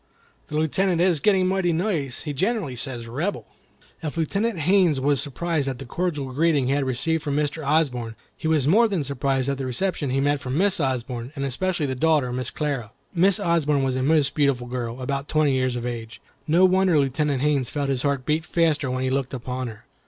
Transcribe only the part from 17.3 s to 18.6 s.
Haines felt his heart beat